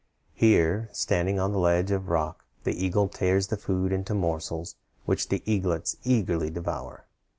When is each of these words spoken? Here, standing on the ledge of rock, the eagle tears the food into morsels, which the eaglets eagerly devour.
Here, 0.33 0.89
standing 0.93 1.39
on 1.39 1.51
the 1.51 1.59
ledge 1.59 1.91
of 1.91 2.09
rock, 2.09 2.43
the 2.63 2.73
eagle 2.83 3.07
tears 3.07 3.45
the 3.49 3.55
food 3.55 3.91
into 3.91 4.15
morsels, 4.15 4.75
which 5.05 5.29
the 5.29 5.43
eaglets 5.45 5.95
eagerly 6.03 6.49
devour. 6.49 7.05